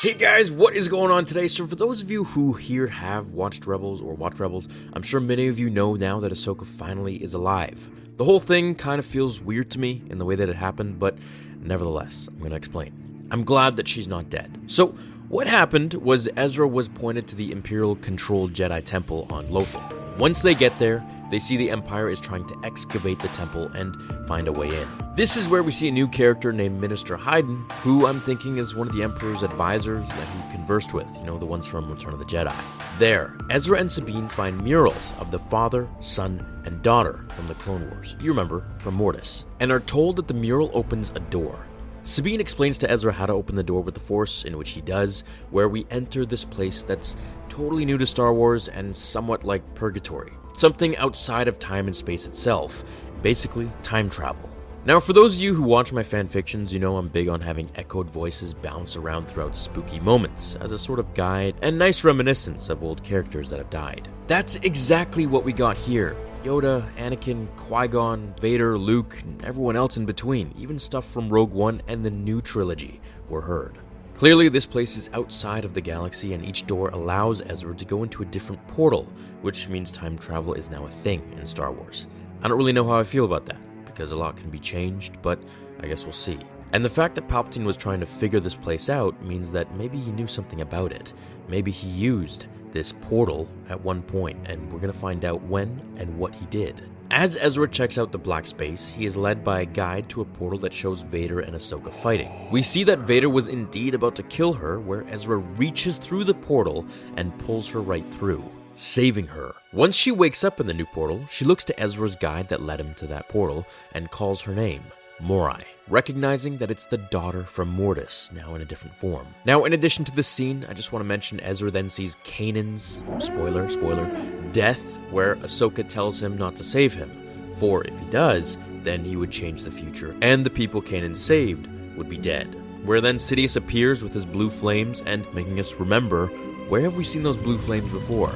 Hey 0.00 0.14
guys, 0.14 0.50
what 0.50 0.74
is 0.74 0.88
going 0.88 1.10
on 1.10 1.26
today? 1.26 1.46
So, 1.46 1.66
for 1.66 1.76
those 1.76 2.00
of 2.00 2.10
you 2.10 2.24
who 2.24 2.54
here 2.54 2.86
have 2.86 3.32
watched 3.32 3.66
Rebels 3.66 4.00
or 4.00 4.14
watched 4.14 4.40
Rebels, 4.40 4.66
I'm 4.94 5.02
sure 5.02 5.20
many 5.20 5.46
of 5.48 5.58
you 5.58 5.68
know 5.68 5.94
now 5.94 6.18
that 6.20 6.32
Ahsoka 6.32 6.64
finally 6.64 7.22
is 7.22 7.34
alive. 7.34 7.86
The 8.16 8.24
whole 8.24 8.40
thing 8.40 8.74
kind 8.74 8.98
of 8.98 9.04
feels 9.04 9.42
weird 9.42 9.70
to 9.72 9.78
me 9.78 10.02
in 10.08 10.16
the 10.16 10.24
way 10.24 10.36
that 10.36 10.48
it 10.48 10.56
happened, 10.56 10.98
but 10.98 11.18
nevertheless, 11.60 12.28
I'm 12.28 12.38
going 12.38 12.52
to 12.52 12.56
explain. 12.56 13.28
I'm 13.30 13.44
glad 13.44 13.76
that 13.76 13.86
she's 13.86 14.08
not 14.08 14.30
dead. 14.30 14.62
So, 14.68 14.94
what 15.28 15.46
happened 15.46 15.92
was 15.92 16.30
Ezra 16.34 16.66
was 16.66 16.88
pointed 16.88 17.28
to 17.28 17.36
the 17.36 17.52
Imperial 17.52 17.94
controlled 17.96 18.54
Jedi 18.54 18.82
Temple 18.82 19.26
on 19.28 19.48
Lothal. 19.48 20.16
Once 20.16 20.40
they 20.40 20.54
get 20.54 20.78
there, 20.78 21.04
they 21.30 21.38
see 21.38 21.56
the 21.56 21.70
Empire 21.70 22.08
is 22.08 22.20
trying 22.20 22.46
to 22.48 22.56
excavate 22.64 23.18
the 23.18 23.28
temple 23.28 23.70
and 23.74 23.96
find 24.26 24.48
a 24.48 24.52
way 24.52 24.68
in. 24.68 24.88
This 25.16 25.36
is 25.36 25.48
where 25.48 25.62
we 25.62 25.72
see 25.72 25.88
a 25.88 25.92
new 25.92 26.08
character 26.08 26.52
named 26.52 26.80
Minister 26.80 27.16
Hydan, 27.16 27.70
who 27.82 28.06
I'm 28.06 28.20
thinking 28.20 28.58
is 28.58 28.74
one 28.74 28.88
of 28.88 28.94
the 28.94 29.02
Emperor's 29.02 29.42
advisors 29.42 30.06
that 30.08 30.28
he 30.28 30.52
conversed 30.52 30.94
with, 30.94 31.08
you 31.18 31.24
know, 31.24 31.38
the 31.38 31.46
ones 31.46 31.66
from 31.66 31.90
Return 31.90 32.12
of 32.12 32.18
the 32.18 32.24
Jedi. 32.24 32.54
There, 32.98 33.36
Ezra 33.50 33.78
and 33.78 33.90
Sabine 33.90 34.28
find 34.28 34.60
murals 34.62 35.12
of 35.18 35.30
the 35.30 35.38
father, 35.38 35.88
son, 36.00 36.44
and 36.64 36.82
daughter 36.82 37.24
from 37.34 37.48
the 37.48 37.54
Clone 37.54 37.88
Wars. 37.90 38.16
You 38.20 38.30
remember, 38.30 38.64
from 38.78 38.94
Mortis, 38.94 39.44
and 39.60 39.70
are 39.72 39.80
told 39.80 40.16
that 40.16 40.28
the 40.28 40.34
mural 40.34 40.70
opens 40.74 41.10
a 41.14 41.20
door. 41.20 41.66
Sabine 42.02 42.40
explains 42.40 42.78
to 42.78 42.90
Ezra 42.90 43.12
how 43.12 43.26
to 43.26 43.32
open 43.34 43.56
the 43.56 43.62
door 43.62 43.82
with 43.82 43.94
the 43.94 44.00
Force, 44.00 44.44
in 44.44 44.56
which 44.56 44.70
he 44.70 44.80
does, 44.80 45.22
where 45.50 45.68
we 45.68 45.86
enter 45.90 46.24
this 46.24 46.44
place 46.44 46.82
that's 46.82 47.16
totally 47.50 47.84
new 47.84 47.98
to 47.98 48.06
Star 48.06 48.32
Wars 48.32 48.68
and 48.68 48.96
somewhat 48.96 49.44
like 49.44 49.74
purgatory 49.74 50.32
something 50.60 50.94
outside 50.98 51.48
of 51.48 51.58
time 51.58 51.86
and 51.86 51.96
space 51.96 52.26
itself, 52.26 52.84
basically, 53.22 53.70
time 53.82 54.10
travel. 54.10 54.48
Now, 54.84 55.00
for 55.00 55.12
those 55.12 55.36
of 55.36 55.42
you 55.42 55.54
who 55.54 55.62
watch 55.62 55.92
my 55.92 56.02
fanfictions, 56.02 56.70
you 56.70 56.78
know 56.78 56.96
I'm 56.96 57.08
big 57.08 57.28
on 57.28 57.40
having 57.40 57.70
echoed 57.74 58.08
voices 58.08 58.54
bounce 58.54 58.96
around 58.96 59.26
throughout 59.26 59.56
spooky 59.56 60.00
moments 60.00 60.56
as 60.56 60.72
a 60.72 60.78
sort 60.78 60.98
of 60.98 61.12
guide 61.14 61.54
and 61.62 61.78
nice 61.78 62.04
reminiscence 62.04 62.68
of 62.68 62.82
old 62.82 63.02
characters 63.02 63.50
that 63.50 63.58
have 63.58 63.70
died. 63.70 64.08
That's 64.26 64.56
exactly 64.56 65.26
what 65.26 65.44
we 65.44 65.52
got 65.52 65.76
here. 65.76 66.16
Yoda, 66.44 66.90
Anakin, 66.96 67.46
Qui 67.56 67.88
Gon, 67.88 68.34
Vader, 68.40 68.78
Luke, 68.78 69.20
and 69.22 69.44
everyone 69.44 69.76
else 69.76 69.98
in 69.98 70.06
between, 70.06 70.54
even 70.56 70.78
stuff 70.78 71.10
from 71.10 71.28
Rogue 71.28 71.52
One 71.52 71.82
and 71.86 72.04
the 72.04 72.10
new 72.10 72.40
trilogy, 72.40 73.00
were 73.28 73.42
heard. 73.42 73.78
Clearly, 74.20 74.50
this 74.50 74.66
place 74.66 74.98
is 74.98 75.08
outside 75.14 75.64
of 75.64 75.72
the 75.72 75.80
galaxy, 75.80 76.34
and 76.34 76.44
each 76.44 76.66
door 76.66 76.90
allows 76.90 77.40
Ezra 77.40 77.74
to 77.74 77.86
go 77.86 78.02
into 78.02 78.22
a 78.22 78.26
different 78.26 78.60
portal, 78.66 79.10
which 79.40 79.66
means 79.70 79.90
time 79.90 80.18
travel 80.18 80.52
is 80.52 80.68
now 80.68 80.84
a 80.84 80.90
thing 80.90 81.22
in 81.40 81.46
Star 81.46 81.72
Wars. 81.72 82.06
I 82.42 82.48
don't 82.48 82.58
really 82.58 82.74
know 82.74 82.86
how 82.86 82.98
I 82.98 83.04
feel 83.04 83.24
about 83.24 83.46
that, 83.46 83.56
because 83.86 84.10
a 84.10 84.16
lot 84.16 84.36
can 84.36 84.50
be 84.50 84.58
changed, 84.58 85.22
but 85.22 85.38
I 85.82 85.86
guess 85.86 86.04
we'll 86.04 86.12
see. 86.12 86.38
And 86.74 86.84
the 86.84 86.90
fact 86.90 87.14
that 87.14 87.28
Palpatine 87.28 87.64
was 87.64 87.78
trying 87.78 88.00
to 88.00 88.04
figure 88.04 88.40
this 88.40 88.54
place 88.54 88.90
out 88.90 89.24
means 89.24 89.50
that 89.52 89.74
maybe 89.74 89.98
he 89.98 90.12
knew 90.12 90.26
something 90.26 90.60
about 90.60 90.92
it. 90.92 91.14
Maybe 91.48 91.70
he 91.70 91.88
used 91.88 92.44
this 92.72 92.92
portal 92.92 93.48
at 93.68 93.80
one 93.80 94.02
point, 94.02 94.38
and 94.46 94.72
we're 94.72 94.80
gonna 94.80 94.92
find 94.92 95.24
out 95.24 95.42
when 95.42 95.80
and 95.96 96.18
what 96.18 96.34
he 96.34 96.46
did. 96.46 96.82
As 97.12 97.36
Ezra 97.36 97.68
checks 97.68 97.98
out 97.98 98.12
the 98.12 98.18
black 98.18 98.46
space, 98.46 98.88
he 98.88 99.04
is 99.04 99.16
led 99.16 99.44
by 99.44 99.62
a 99.62 99.66
guide 99.66 100.08
to 100.10 100.20
a 100.20 100.24
portal 100.24 100.60
that 100.60 100.72
shows 100.72 101.00
Vader 101.00 101.40
and 101.40 101.56
Ahsoka 101.56 101.92
fighting. 101.92 102.30
We 102.52 102.62
see 102.62 102.84
that 102.84 103.00
Vader 103.00 103.28
was 103.28 103.48
indeed 103.48 103.94
about 103.94 104.14
to 104.14 104.22
kill 104.22 104.52
her, 104.52 104.78
where 104.78 105.04
Ezra 105.08 105.38
reaches 105.38 105.98
through 105.98 106.22
the 106.22 106.34
portal 106.34 106.86
and 107.16 107.36
pulls 107.40 107.68
her 107.70 107.80
right 107.80 108.08
through, 108.12 108.44
saving 108.74 109.26
her. 109.26 109.54
Once 109.72 109.96
she 109.96 110.12
wakes 110.12 110.44
up 110.44 110.60
in 110.60 110.68
the 110.68 110.74
new 110.74 110.86
portal, 110.86 111.26
she 111.28 111.44
looks 111.44 111.64
to 111.64 111.80
Ezra's 111.80 112.14
guide 112.14 112.48
that 112.48 112.62
led 112.62 112.78
him 112.78 112.94
to 112.94 113.08
that 113.08 113.28
portal 113.28 113.66
and 113.92 114.12
calls 114.12 114.42
her 114.42 114.54
name. 114.54 114.84
Morai, 115.20 115.64
recognizing 115.88 116.58
that 116.58 116.70
it's 116.70 116.86
the 116.86 116.98
daughter 116.98 117.44
from 117.44 117.68
Mortis, 117.68 118.30
now 118.32 118.54
in 118.54 118.62
a 118.62 118.64
different 118.64 118.96
form. 118.96 119.26
Now, 119.44 119.64
in 119.64 119.72
addition 119.72 120.04
to 120.06 120.12
this 120.12 120.28
scene, 120.28 120.66
I 120.68 120.72
just 120.72 120.92
want 120.92 121.02
to 121.02 121.08
mention 121.08 121.40
Ezra 121.40 121.70
then 121.70 121.90
sees 121.90 122.16
Kanan's, 122.24 123.02
spoiler, 123.18 123.68
spoiler, 123.68 124.10
death, 124.52 124.80
where 125.10 125.36
Ahsoka 125.36 125.88
tells 125.88 126.22
him 126.22 126.38
not 126.38 126.56
to 126.56 126.64
save 126.64 126.94
him, 126.94 127.10
for 127.58 127.84
if 127.84 127.98
he 127.98 128.06
does, 128.06 128.56
then 128.82 129.04
he 129.04 129.16
would 129.16 129.30
change 129.30 129.62
the 129.62 129.70
future, 129.70 130.16
and 130.22 130.46
the 130.46 130.50
people 130.50 130.80
Kanan 130.80 131.16
saved 131.16 131.68
would 131.96 132.08
be 132.08 132.18
dead. 132.18 132.54
Where 132.84 133.00
then 133.00 133.16
Sidious 133.16 133.56
appears 133.56 134.02
with 134.02 134.14
his 134.14 134.24
blue 134.24 134.48
flames 134.48 135.02
and 135.02 135.32
making 135.34 135.60
us 135.60 135.74
remember 135.74 136.28
where 136.70 136.80
have 136.82 136.96
we 136.96 137.04
seen 137.04 137.24
those 137.24 137.36
blue 137.36 137.58
flames 137.58 137.90
before? 137.92 138.32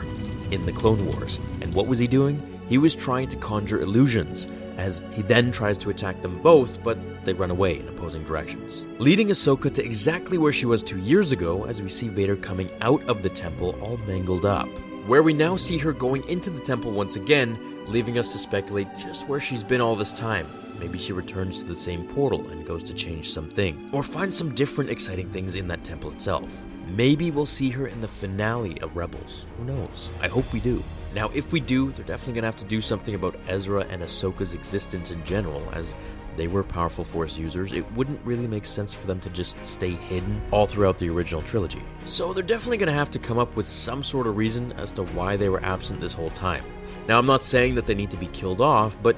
In 0.50 0.67
the 0.67 0.73
Clone 0.73 1.06
Wars. 1.06 1.39
And 1.62 1.73
what 1.75 1.87
was 1.87 1.99
he 1.99 2.06
doing? 2.06 2.53
He 2.69 2.78
was 2.78 2.94
trying 2.94 3.28
to 3.28 3.36
conjure 3.36 3.80
illusions, 3.80 4.47
as 4.76 5.02
he 5.12 5.22
then 5.22 5.52
tries 5.52 5.78
to 5.78 5.91
attack 5.91 6.22
them 6.22 6.41
both, 6.42 6.82
but 6.82 6.98
they 7.25 7.32
run 7.32 7.50
away 7.50 7.78
in 7.78 7.88
opposing 7.88 8.25
directions. 8.25 8.86
Leading 8.98 9.28
Ahsoka 9.28 9.72
to 9.75 9.84
exactly 9.84 10.38
where 10.38 10.52
she 10.52 10.66
was 10.66 10.82
two 10.82 10.98
years 10.98 11.32
ago, 11.32 11.64
as 11.64 11.82
we 11.82 11.88
see 11.88 12.08
Vader 12.08 12.36
coming 12.36 12.70
out 12.80 13.02
of 13.04 13.22
the 13.22 13.28
temple 13.28 13.78
all 13.82 13.97
mangled 13.98 14.44
up. 14.44 14.69
Where 15.06 15.22
we 15.22 15.32
now 15.32 15.56
see 15.56 15.78
her 15.78 15.92
going 15.92 16.26
into 16.28 16.50
the 16.50 16.60
temple 16.60 16.91
once 16.91 17.16
again, 17.16 17.58
leaving 17.86 18.19
us 18.19 18.32
to 18.32 18.38
speculate 18.38 18.88
just 18.98 19.28
where 19.28 19.41
she's 19.41 19.62
been 19.62 19.81
all 19.81 19.96
this 19.96 20.12
time. 20.12 20.46
Maybe 20.81 20.98
she 20.98 21.12
returns 21.12 21.60
to 21.60 21.66
the 21.66 21.76
same 21.76 22.08
portal 22.08 22.48
and 22.48 22.66
goes 22.66 22.82
to 22.84 22.94
change 22.94 23.31
something, 23.31 23.91
or 23.92 24.02
find 24.02 24.32
some 24.32 24.54
different 24.54 24.91
exciting 24.91 25.31
things 25.31 25.54
in 25.54 25.69
that 25.69 25.84
temple 25.84 26.10
itself. 26.10 26.50
Maybe 26.88 27.31
we'll 27.31 27.46
see 27.46 27.70
her 27.70 27.86
in 27.86 28.00
the 28.00 28.08
finale 28.08 28.81
of 28.81 28.96
Rebels. 28.96 29.46
Who 29.56 29.64
knows? 29.64 30.10
I 30.20 30.28
hope 30.28 30.52
we 30.52 30.60
do. 30.60 30.82
Now, 31.14 31.30
if 31.32 31.52
we 31.52 31.60
do, 31.60 31.92
they're 31.92 32.04
definitely 32.04 32.34
gonna 32.34 32.48
have 32.48 32.56
to 32.56 32.64
do 32.64 32.80
something 32.80 33.14
about 33.14 33.38
Ezra 33.47 33.86
and 33.88 34.02
Ahsoka's 34.02 34.52
existence 34.52 35.12
in 35.12 35.22
general, 35.25 35.62
as 35.72 35.94
they 36.36 36.48
were 36.48 36.64
powerful 36.64 37.04
Force 37.04 37.38
users. 37.38 37.72
It 37.72 37.91
wouldn't 37.92 38.20
really 38.25 38.48
make 38.48 38.66
sense 38.66 38.92
for 38.92 39.06
them 39.06 39.20
to 39.20 39.30
just 39.30 39.56
stay 39.64 39.92
hidden 39.92 40.42
all 40.50 40.66
throughout 40.66 40.98
the 40.98 41.08
original 41.08 41.41
trilogy. 41.41 41.82
So 42.04 42.32
they're 42.32 42.42
definitely 42.42 42.78
gonna 42.78 42.92
have 42.92 43.12
to 43.12 43.20
come 43.20 43.38
up 43.38 43.54
with 43.54 43.69
some 43.69 44.02
sort 44.02 44.26
of 44.26 44.36
reason 44.36 44.72
as 44.72 44.91
to 44.92 45.04
why 45.04 45.36
they 45.36 45.48
were 45.48 45.62
absent 45.62 46.00
this 46.00 46.12
whole 46.12 46.30
time. 46.30 46.64
Now, 47.06 47.20
I'm 47.20 47.26
not 47.26 47.44
saying 47.44 47.76
that 47.76 47.86
they 47.86 47.94
need 47.94 48.10
to 48.10 48.16
be 48.16 48.26
killed 48.28 48.60
off, 48.60 49.00
but 49.00 49.14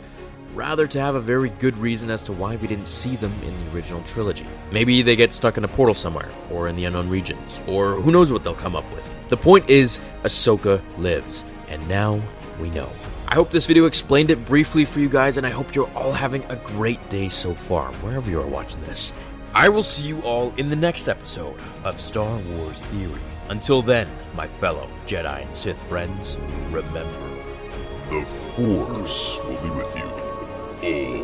rather 0.55 0.87
to 0.89 1.01
have 1.01 1.15
a 1.15 1.21
very 1.21 1.49
good 1.49 1.79
reason 1.79 2.11
as 2.11 2.23
to 2.25 2.33
why 2.33 2.57
we 2.57 2.67
didn't 2.67 2.89
see 2.89 3.17
them 3.17 3.33
in 3.43 3.55
the 3.65 3.75
original 3.75 4.03
trilogy. 4.03 4.47
Maybe 4.71 5.01
they 5.01 5.17
get 5.17 5.33
stuck 5.33 5.57
in 5.57 5.65
a 5.65 5.69
portal 5.69 5.95
somewhere, 5.95 6.29
or 6.51 6.69
in 6.69 6.77
the 6.77 6.85
unknown 6.85 7.09
regions, 7.09 7.61
or 7.67 7.95
who 7.95 8.11
knows 8.11 8.33
what 8.33 8.45
they'll 8.45 8.55
come 8.55 8.77
up 8.77 8.91
with. 8.93 9.15
The 9.29 9.37
point 9.37 9.71
is, 9.71 10.01
Ahsoka 10.25 10.83
lives, 10.99 11.45
and 11.69 11.87
now 11.89 12.21
we 12.61 12.71
know. 12.71 12.91
I 13.29 13.35
hope 13.35 13.51
this 13.51 13.67
video 13.67 13.87
explained 13.87 14.31
it 14.31 14.45
briefly 14.45 14.85
for 14.85 15.01
you 15.01 15.09
guys, 15.09 15.37
and 15.37 15.47
I 15.47 15.51
hope 15.51 15.75
you're 15.75 15.91
all 15.95 16.13
having 16.13 16.45
a 16.45 16.57
great 16.57 17.09
day 17.09 17.29
so 17.29 17.55
far, 17.55 17.93
wherever 17.95 18.31
you 18.31 18.41
are 18.41 18.47
watching 18.47 18.81
this. 18.83 19.13
I 19.55 19.69
will 19.69 19.83
see 19.83 20.07
you 20.07 20.21
all 20.21 20.53
in 20.59 20.69
the 20.69 20.77
next 20.77 21.09
episode 21.09 21.59
of 21.83 22.01
Star 22.01 22.39
Wars 22.39 22.83
Theory. 22.83 23.21
Until 23.49 23.83
then, 23.83 24.09
my 24.35 24.47
fellow 24.47 24.89
Jedi 25.07 25.47
and 25.47 25.57
Sith 25.57 25.81
friends, 25.89 26.37
remember 26.71 27.03
The 28.11 28.25
Force 28.55 29.41
will 29.45 29.63
be 29.63 29.71
with 29.71 29.97
you. 29.97 31.16